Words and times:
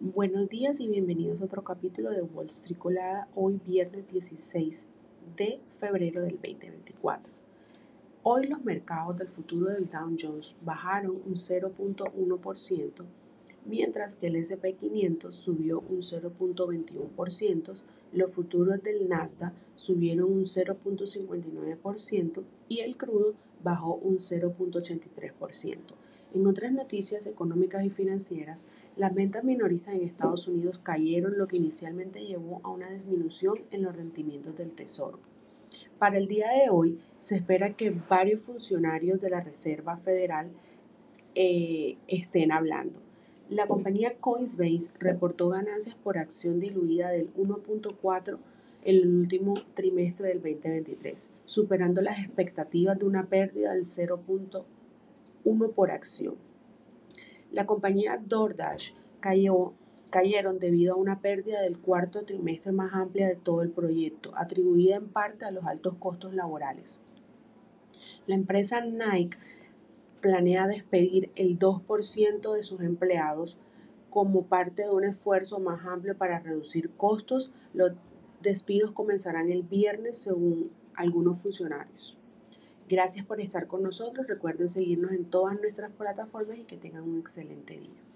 Buenos 0.00 0.48
días 0.48 0.78
y 0.78 0.86
bienvenidos 0.86 1.40
a 1.40 1.46
otro 1.46 1.64
capítulo 1.64 2.10
de 2.10 2.22
Wall 2.22 2.46
Street 2.46 2.78
Colada, 2.78 3.26
hoy 3.34 3.60
viernes 3.66 4.06
16 4.06 4.86
de 5.36 5.58
febrero 5.76 6.22
del 6.22 6.38
2024. 6.40 7.34
Hoy 8.22 8.46
los 8.46 8.62
mercados 8.62 9.16
del 9.16 9.26
futuro 9.26 9.72
del 9.72 9.90
Dow 9.90 10.16
Jones 10.16 10.54
bajaron 10.62 11.20
un 11.26 11.34
0.1%, 11.34 13.04
mientras 13.64 14.14
que 14.14 14.28
el 14.28 14.36
SP 14.38 14.78
500 14.78 15.34
subió 15.34 15.80
un 15.80 16.02
0.21%, 16.02 17.82
los 18.12 18.32
futuros 18.32 18.80
del 18.80 19.08
Nasdaq 19.08 19.52
subieron 19.74 20.30
un 20.30 20.44
0.59% 20.44 22.44
y 22.68 22.82
el 22.82 22.96
crudo 22.96 23.34
bajó 23.64 23.96
un 23.96 24.18
0.83%. 24.18 25.76
En 26.34 26.46
otras 26.46 26.72
noticias 26.72 27.26
económicas 27.26 27.84
y 27.84 27.90
financieras, 27.90 28.66
las 28.96 29.14
ventas 29.14 29.44
minoristas 29.44 29.94
en 29.94 30.02
Estados 30.02 30.46
Unidos 30.46 30.78
cayeron, 30.82 31.38
lo 31.38 31.48
que 31.48 31.56
inicialmente 31.56 32.26
llevó 32.26 32.60
a 32.64 32.68
una 32.68 32.90
disminución 32.90 33.58
en 33.70 33.82
los 33.82 33.96
rendimientos 33.96 34.54
del 34.54 34.74
Tesoro. 34.74 35.20
Para 35.98 36.18
el 36.18 36.28
día 36.28 36.50
de 36.50 36.70
hoy, 36.70 37.00
se 37.16 37.36
espera 37.36 37.74
que 37.74 37.90
varios 37.90 38.42
funcionarios 38.42 39.20
de 39.20 39.30
la 39.30 39.40
Reserva 39.40 39.96
Federal 39.96 40.50
eh, 41.34 41.96
estén 42.08 42.52
hablando. 42.52 43.00
La 43.48 43.66
compañía 43.66 44.16
Coinbase 44.20 44.90
reportó 44.98 45.48
ganancias 45.48 45.96
por 45.96 46.18
acción 46.18 46.60
diluida 46.60 47.08
del 47.08 47.32
1.4 47.34 48.38
en 48.84 48.96
el 48.96 49.16
último 49.16 49.54
trimestre 49.72 50.28
del 50.28 50.42
2023, 50.42 51.30
superando 51.46 52.02
las 52.02 52.18
expectativas 52.18 52.98
de 52.98 53.06
una 53.06 53.26
pérdida 53.26 53.72
del 53.72 53.84
0.1 53.84 54.64
uno 55.48 55.70
por 55.70 55.90
acción. 55.90 56.36
La 57.50 57.64
compañía 57.64 58.22
DoorDash 58.22 58.92
cayó, 59.20 59.72
cayeron 60.10 60.58
debido 60.58 60.94
a 60.94 60.98
una 60.98 61.20
pérdida 61.20 61.62
del 61.62 61.78
cuarto 61.78 62.24
trimestre 62.24 62.72
más 62.72 62.92
amplia 62.92 63.26
de 63.26 63.36
todo 63.36 63.62
el 63.62 63.70
proyecto, 63.70 64.32
atribuida 64.36 64.96
en 64.96 65.08
parte 65.08 65.46
a 65.46 65.50
los 65.50 65.64
altos 65.64 65.94
costos 65.98 66.34
laborales. 66.34 67.00
La 68.26 68.34
empresa 68.34 68.82
Nike 68.82 69.38
planea 70.20 70.66
despedir 70.66 71.30
el 71.34 71.58
2% 71.58 72.54
de 72.54 72.62
sus 72.62 72.82
empleados 72.82 73.58
como 74.10 74.46
parte 74.46 74.82
de 74.82 74.90
un 74.90 75.04
esfuerzo 75.04 75.58
más 75.60 75.86
amplio 75.86 76.16
para 76.16 76.40
reducir 76.40 76.90
costos. 76.90 77.52
Los 77.72 77.92
despidos 78.42 78.90
comenzarán 78.90 79.48
el 79.48 79.62
viernes 79.62 80.18
según 80.18 80.70
algunos 80.94 81.38
funcionarios. 81.40 82.18
Gracias 82.88 83.26
por 83.26 83.38
estar 83.38 83.66
con 83.66 83.82
nosotros. 83.82 84.26
Recuerden 84.26 84.70
seguirnos 84.70 85.12
en 85.12 85.26
todas 85.26 85.60
nuestras 85.60 85.92
plataformas 85.92 86.58
y 86.58 86.64
que 86.64 86.78
tengan 86.78 87.02
un 87.02 87.18
excelente 87.18 87.76
día. 87.76 88.07